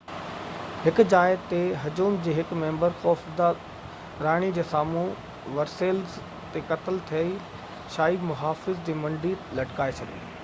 [0.83, 6.15] هڪ جاءِ تي هجوم جي هڪ ميمبر خوف زده راڻي جي سامهون ورسيليز
[6.55, 7.31] تي قتل ٿيل
[7.97, 10.23] شاهي محافظ جي منڍي لٽڪائي ڇڏي